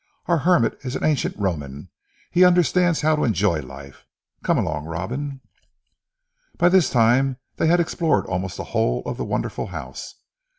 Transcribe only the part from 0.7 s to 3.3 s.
is an ancient Roman; he understands how to